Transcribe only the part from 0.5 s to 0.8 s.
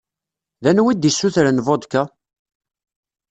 D